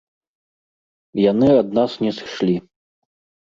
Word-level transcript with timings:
Яны 1.31 1.47
ад 1.61 1.67
нас 1.79 1.91
не 2.05 2.11
сышлі. 2.21 2.57